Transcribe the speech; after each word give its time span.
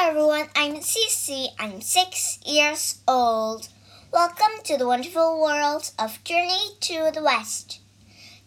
Hello 0.00 0.10
everyone, 0.10 0.48
I'm 0.54 0.76
Cece. 0.76 1.48
I'm 1.58 1.80
six 1.80 2.38
years 2.46 3.00
old. 3.08 3.68
Welcome 4.12 4.62
to 4.62 4.76
the 4.76 4.86
wonderful 4.86 5.42
world 5.42 5.90
of 5.98 6.22
Journey 6.22 6.76
to 6.82 7.10
the 7.12 7.20
West. 7.20 7.80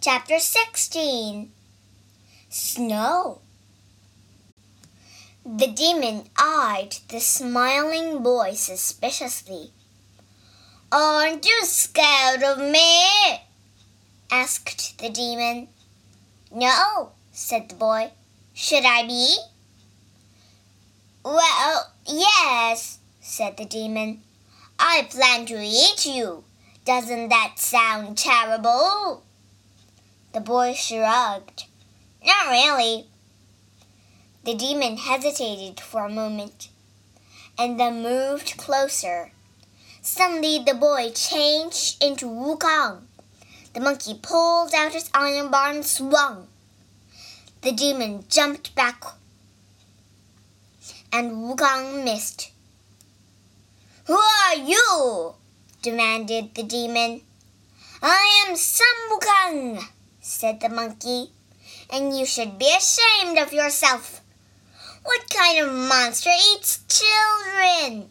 Chapter 0.00 0.38
16 0.38 1.50
Snow. 2.48 3.40
The 5.44 5.66
demon 5.66 6.28
eyed 6.38 6.94
the 7.08 7.18
smiling 7.18 8.22
boy 8.22 8.52
suspiciously. 8.52 9.72
Aren't 10.92 11.44
you 11.44 11.64
scared 11.64 12.44
of 12.44 12.58
me? 12.58 13.40
asked 14.30 15.00
the 15.00 15.10
demon. 15.10 15.66
No, 16.52 17.10
said 17.32 17.70
the 17.70 17.74
boy. 17.74 18.12
Should 18.54 18.84
I 18.84 19.04
be? 19.04 19.36
Well, 21.22 21.92
yes, 22.06 22.98
said 23.20 23.58
the 23.58 23.66
demon. 23.66 24.22
I 24.78 25.06
plan 25.10 25.44
to 25.46 25.60
eat 25.62 26.06
you. 26.06 26.44
Doesn't 26.86 27.28
that 27.28 27.58
sound 27.58 28.16
terrible? 28.16 29.22
The 30.32 30.40
boy 30.40 30.72
shrugged. 30.72 31.64
Not 32.24 32.48
really. 32.48 33.06
The 34.44 34.54
demon 34.54 34.96
hesitated 34.96 35.78
for 35.80 36.06
a 36.06 36.10
moment 36.10 36.70
and 37.58 37.78
then 37.78 38.02
moved 38.02 38.56
closer. 38.56 39.32
Suddenly, 40.00 40.60
the 40.60 40.72
boy 40.72 41.10
changed 41.10 42.02
into 42.02 42.24
Wukong. 42.24 43.02
The 43.74 43.80
monkey 43.80 44.18
pulled 44.20 44.72
out 44.74 44.94
his 44.94 45.10
iron 45.12 45.50
bar 45.50 45.70
and 45.70 45.84
swung. 45.84 46.48
The 47.60 47.72
demon 47.72 48.24
jumped 48.30 48.74
back 48.74 49.04
and 51.12 51.32
Wukong 51.32 52.04
missed. 52.04 52.52
Who 54.06 54.14
are 54.14 54.56
you? 54.56 55.34
demanded 55.82 56.54
the 56.54 56.62
demon. 56.62 57.22
I 58.02 58.44
am 58.46 58.56
Sun 58.56 58.86
Wukong, 59.10 59.84
said 60.20 60.60
the 60.60 60.68
monkey, 60.68 61.32
and 61.90 62.16
you 62.16 62.26
should 62.26 62.58
be 62.58 62.72
ashamed 62.76 63.38
of 63.38 63.52
yourself. 63.52 64.20
What 65.02 65.28
kind 65.30 65.58
of 65.60 65.72
monster 65.72 66.30
eats 66.52 66.84
children? 66.88 68.10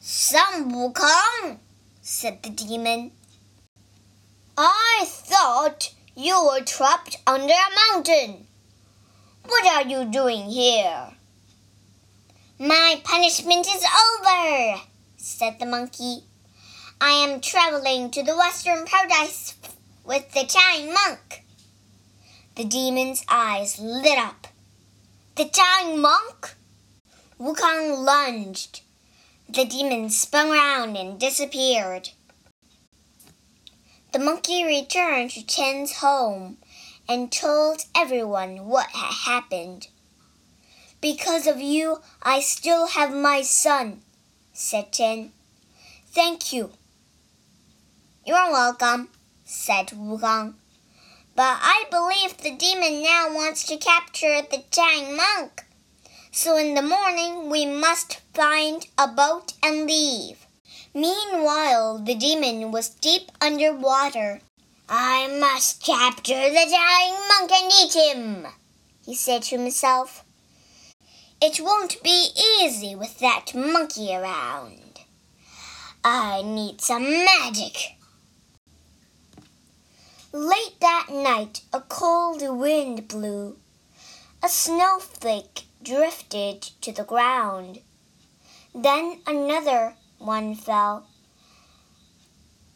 Sun 0.00 0.70
Wukong, 0.72 1.58
said 2.02 2.42
the 2.42 2.50
demon. 2.50 3.12
I 4.56 5.04
thought 5.06 5.92
you 6.14 6.42
were 6.44 6.64
trapped 6.64 7.18
under 7.26 7.52
a 7.52 7.94
mountain. 7.94 8.46
What 9.44 9.66
are 9.66 9.88
you 9.88 10.04
doing 10.04 10.46
here? 10.50 11.15
My 12.58 12.98
punishment 13.04 13.66
is 13.66 13.84
over, 13.84 14.80
said 15.18 15.58
the 15.58 15.66
monkey. 15.66 16.24
I 16.98 17.10
am 17.10 17.42
traveling 17.42 18.10
to 18.12 18.22
the 18.22 18.34
western 18.34 18.86
paradise 18.86 19.54
with 20.04 20.32
the 20.32 20.46
Chang 20.46 20.90
monk. 20.90 21.44
The 22.54 22.64
demon's 22.64 23.26
eyes 23.28 23.78
lit 23.78 24.16
up. 24.16 24.46
The 25.34 25.50
Chang 25.50 26.00
monk? 26.00 26.54
Wukong 27.38 27.98
lunged. 27.98 28.80
The 29.50 29.66
demon 29.66 30.08
spun 30.08 30.50
around 30.50 30.96
and 30.96 31.20
disappeared. 31.20 32.08
The 34.12 34.18
monkey 34.18 34.64
returned 34.64 35.32
to 35.32 35.44
Chen's 35.44 35.98
home 35.98 36.56
and 37.06 37.30
told 37.30 37.84
everyone 37.94 38.64
what 38.64 38.88
had 38.92 39.12
happened. 39.12 39.88
Because 41.00 41.46
of 41.46 41.60
you, 41.60 42.00
I 42.22 42.40
still 42.40 42.86
have 42.88 43.14
my 43.14 43.42
son, 43.42 44.02
said 44.52 44.92
Chen. 44.92 45.32
Thank 46.06 46.52
you. 46.52 46.70
You're 48.24 48.50
welcome, 48.50 49.08
said 49.44 49.88
Wukong. 49.88 50.54
But 51.36 51.58
I 51.60 51.84
believe 51.90 52.38
the 52.38 52.56
demon 52.56 53.02
now 53.02 53.32
wants 53.32 53.64
to 53.64 53.76
capture 53.76 54.40
the 54.40 54.64
Chang 54.70 55.14
monk. 55.16 55.64
So 56.32 56.56
in 56.56 56.74
the 56.74 56.82
morning 56.82 57.50
we 57.50 57.66
must 57.66 58.20
find 58.32 58.86
a 58.98 59.06
boat 59.06 59.52
and 59.62 59.86
leave. 59.86 60.46
Meanwhile, 60.94 61.98
the 61.98 62.14
demon 62.14 62.72
was 62.72 62.88
deep 62.88 63.30
under 63.40 63.74
water. 63.74 64.40
I 64.88 65.28
must 65.38 65.82
capture 65.84 66.50
the 66.50 66.66
Chang 66.68 67.12
monk 67.28 67.52
and 67.52 67.72
eat 67.72 67.94
him, 67.94 68.46
he 69.04 69.14
said 69.14 69.42
to 69.44 69.58
himself. 69.58 70.24
It 71.38 71.60
won't 71.60 72.02
be 72.02 72.30
easy 72.62 72.94
with 72.94 73.18
that 73.18 73.54
monkey 73.54 74.14
around. 74.16 75.00
I 76.02 76.40
need 76.40 76.80
some 76.80 77.02
magic. 77.02 77.96
Late 80.32 80.80
that 80.80 81.08
night, 81.10 81.60
a 81.74 81.82
cold 81.82 82.40
wind 82.40 83.06
blew. 83.06 83.58
A 84.42 84.48
snowflake 84.48 85.64
drifted 85.82 86.62
to 86.80 86.90
the 86.90 87.04
ground. 87.04 87.80
Then 88.74 89.20
another 89.26 89.94
one 90.16 90.54
fell. 90.54 91.06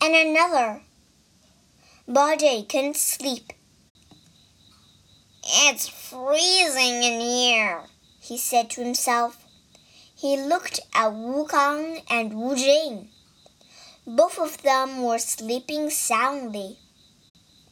And 0.02 0.14
another. 0.14 0.82
Bajie 2.06 2.68
couldn't 2.68 2.98
sleep. 2.98 3.54
It's 5.42 5.88
freezing 5.88 7.02
in 7.02 7.20
here 7.20 7.84
he 8.20 8.36
said 8.36 8.70
to 8.70 8.84
himself. 8.84 9.44
He 10.14 10.36
looked 10.36 10.80
at 10.94 11.12
Wukong 11.12 12.02
and 12.10 12.34
Wu 12.34 12.54
Jing. 12.54 13.08
Both 14.06 14.38
of 14.38 14.62
them 14.62 15.02
were 15.02 15.18
sleeping 15.18 15.88
soundly. 15.88 16.78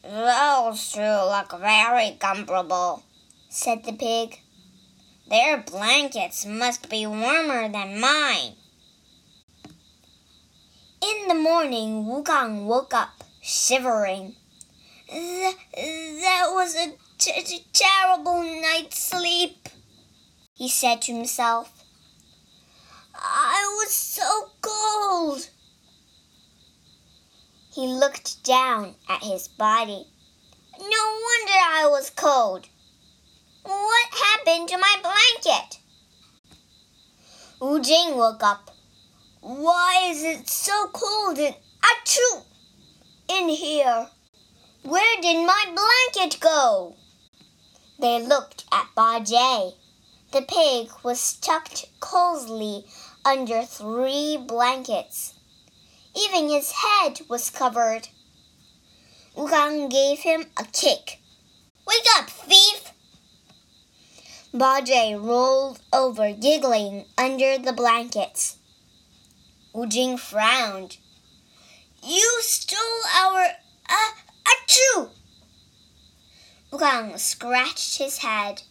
Those 0.01 0.93
two 0.93 1.01
look 1.01 1.55
very 1.59 2.17
comfortable, 2.19 3.03
said 3.49 3.83
the 3.83 3.93
pig. 3.93 4.39
Their 5.29 5.57
blankets 5.59 6.45
must 6.45 6.89
be 6.89 7.05
warmer 7.05 7.69
than 7.69 7.99
mine. 7.99 8.53
In 11.01 11.27
the 11.27 11.35
morning, 11.35 12.07
Wu 12.07 12.23
Wukong 12.23 12.65
woke 12.65 12.93
up, 12.95 13.23
shivering. 13.41 14.35
Th 15.07 15.55
that 15.75 16.47
was 16.51 16.75
a 16.75 16.93
terrible 17.73 18.43
night's 18.43 18.97
sleep 18.97 19.69
he 20.59 20.67
said 20.67 21.01
to 21.01 21.13
himself. 21.13 21.71
I 23.15 23.63
was 23.79 23.93
so 23.93 24.51
cold. 24.61 25.49
He 27.73 27.87
looked 27.87 28.43
down 28.43 28.95
at 29.07 29.23
his 29.23 29.47
body. 29.47 30.05
No 30.77 31.03
wonder 31.27 31.53
I 31.53 31.87
was 31.89 32.09
cold. 32.09 32.67
What 33.63 34.09
happened 34.11 34.67
to 34.67 34.77
my 34.77 34.95
blanket? 35.01 35.79
Wu 37.61 37.81
Jing 37.81 38.17
woke 38.17 38.43
up. 38.43 38.75
Why 39.39 40.09
is 40.11 40.23
it 40.25 40.49
so 40.49 40.89
cold 40.91 41.37
and 41.37 41.55
achoo 41.81 42.43
in 43.29 43.47
here? 43.47 44.09
Where 44.83 45.21
did 45.21 45.45
my 45.45 45.63
blanket 45.73 46.41
go? 46.41 46.97
They 47.97 48.21
looked 48.21 48.65
at 48.73 48.87
Bajie. 48.93 49.75
The 50.31 50.43
pig 50.43 50.91
was 51.01 51.33
tucked 51.33 51.87
cozily 51.99 52.85
under 53.25 53.63
three 53.63 54.37
blankets. 54.37 55.33
Even 56.15 56.49
his 56.49 56.71
head 56.71 57.21
was 57.27 57.49
covered. 57.49 58.09
Wukong 59.35 59.89
gave 59.89 60.19
him 60.19 60.45
a 60.55 60.65
kick. 60.65 61.19
Wake 61.87 62.05
up, 62.15 62.29
thief! 62.29 62.91
Bajie 64.53 65.19
rolled 65.19 65.79
over, 65.91 66.31
giggling 66.33 67.05
under 67.17 67.57
the 67.57 67.73
blankets. 67.73 68.57
Wu 69.73 69.87
Jing 69.87 70.17
frowned. 70.17 70.97
You 72.03 72.37
stole 72.41 73.01
our 73.15 73.47
uh, 73.89 74.11
achoo! 74.45 75.09
Wukong 76.71 77.17
scratched 77.17 77.97
his 77.97 78.19
head. 78.19 78.61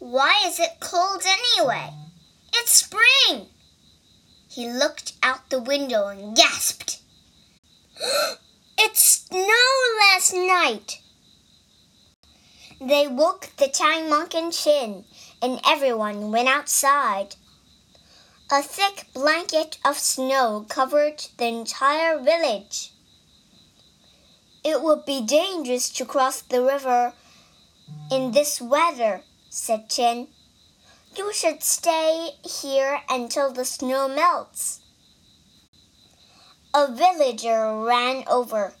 Why 0.00 0.44
is 0.46 0.58
it 0.58 0.80
cold 0.80 1.24
anyway? 1.26 1.92
It's 2.54 2.72
spring! 2.72 3.48
He 4.48 4.66
looked 4.66 5.12
out 5.22 5.50
the 5.50 5.60
window 5.60 6.06
and 6.06 6.34
gasped. 6.34 7.02
it 8.78 8.96
snowed 8.96 9.98
last 10.00 10.32
night! 10.32 11.02
They 12.80 13.08
woke 13.08 13.50
the 13.58 13.68
Chang 13.68 14.08
monk 14.08 14.34
and 14.34 14.50
Chen, 14.54 15.04
and 15.42 15.60
everyone 15.66 16.32
went 16.32 16.48
outside. 16.48 17.36
A 18.50 18.62
thick 18.62 19.04
blanket 19.12 19.76
of 19.84 19.98
snow 19.98 20.64
covered 20.66 21.26
the 21.36 21.44
entire 21.44 22.18
village. 22.18 22.94
It 24.64 24.80
would 24.80 25.04
be 25.04 25.20
dangerous 25.20 25.90
to 25.90 26.06
cross 26.06 26.40
the 26.40 26.62
river 26.62 27.12
in 28.10 28.32
this 28.32 28.62
weather, 28.62 29.24
said 29.50 29.90
Chen. 29.90 30.28
You 31.16 31.32
should 31.34 31.62
stay 31.64 32.30
here 32.44 33.00
until 33.08 33.52
the 33.52 33.64
snow 33.64 34.08
melts. 34.08 34.80
A 36.72 36.86
villager 36.90 37.82
ran 37.82 38.22
over. 38.28 38.74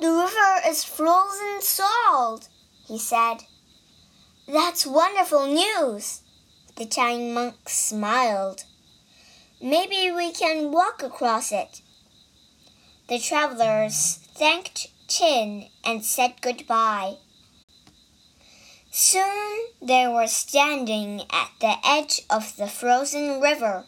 The 0.00 0.10
river 0.10 0.68
is 0.68 0.82
frozen 0.82 1.62
solid, 1.62 2.48
he 2.84 2.98
said. 2.98 3.44
That's 4.48 4.84
wonderful 4.84 5.46
news. 5.46 6.22
The 6.74 6.86
tiny 6.86 7.32
monk 7.32 7.68
smiled. 7.68 8.64
Maybe 9.62 10.10
we 10.10 10.32
can 10.32 10.72
walk 10.72 11.04
across 11.04 11.52
it. 11.52 11.80
The 13.08 13.20
travelers 13.20 14.16
thanked 14.34 14.88
Chen 15.06 15.68
and 15.84 16.04
said 16.04 16.40
goodbye. 16.40 17.18
Soon 18.94 19.68
they 19.80 20.06
were 20.06 20.26
standing 20.26 21.22
at 21.30 21.50
the 21.60 21.76
edge 21.82 22.20
of 22.28 22.56
the 22.56 22.66
frozen 22.66 23.40
river. 23.40 23.86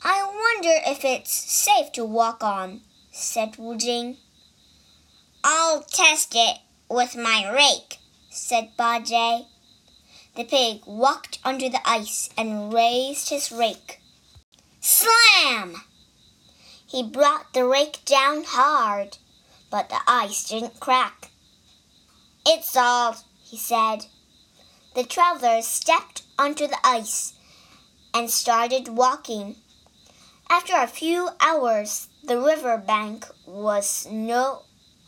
I 0.00 0.22
wonder 0.22 0.78
if 0.86 1.04
it's 1.04 1.32
safe 1.32 1.90
to 1.94 2.04
walk 2.04 2.44
on, 2.44 2.82
said 3.10 3.56
Wu 3.56 3.76
Jing. 3.76 4.18
I'll 5.42 5.82
test 5.82 6.34
it 6.36 6.58
with 6.88 7.16
my 7.16 7.50
rake, 7.52 7.98
said 8.30 8.70
Ba 8.76 9.00
Jie. 9.04 9.46
The 10.36 10.44
pig 10.44 10.82
walked 10.86 11.40
under 11.44 11.68
the 11.68 11.80
ice 11.84 12.30
and 12.38 12.72
raised 12.72 13.30
his 13.30 13.50
rake. 13.50 14.00
Slam! 14.80 15.82
He 16.86 17.02
brought 17.02 17.52
the 17.54 17.64
rake 17.64 18.04
down 18.04 18.44
hard, 18.46 19.18
but 19.68 19.88
the 19.88 19.98
ice 20.06 20.48
didn't 20.48 20.78
crack. 20.78 21.32
It's 22.46 22.76
all, 22.76 23.16
he 23.50 23.56
said. 23.56 24.06
The 24.94 25.04
travelers 25.04 25.66
stepped 25.66 26.22
onto 26.38 26.66
the 26.66 26.78
ice 26.84 27.34
and 28.12 28.30
started 28.30 28.88
walking. 28.88 29.56
After 30.50 30.74
a 30.76 30.86
few 30.86 31.30
hours, 31.40 32.08
the 32.24 32.38
river 32.40 32.78
bank 32.78 33.26
was 33.46 34.06
no 34.10 34.62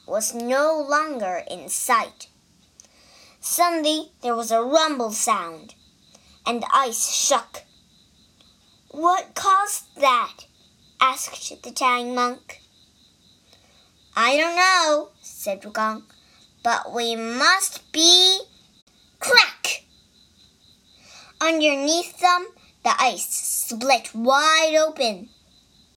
was 0.07 0.35
no 0.35 0.85
longer 0.89 1.43
in 1.49 1.69
sight. 1.69 2.29
Suddenly 3.41 4.13
there 4.23 4.35
was 4.35 4.51
a 4.51 4.63
rumble 4.63 5.13
sound, 5.13 5.75
and 6.45 6.63
the 6.63 6.71
ice 6.75 7.11
shook. 7.13 7.63
What 8.91 9.35
caused 9.35 9.85
that? 9.97 10.47
asked 11.01 11.63
the 11.63 11.71
tiny 11.71 12.11
monk. 12.11 12.61
I 14.17 14.37
don't 14.37 14.57
know, 14.57 15.11
said 15.23 15.63
Wukong, 15.63 16.03
but 16.63 16.93
we 16.93 17.17
must 17.17 17.91
be 17.93 18.41
crack. 19.19 19.85
Underneath 21.41 22.19
them, 22.21 22.49
the 22.85 22.93
ice 22.99 23.29
split 23.29 24.15
wide 24.15 24.77
open. 24.79 25.29